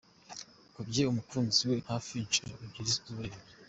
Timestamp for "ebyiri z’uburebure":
2.65-3.35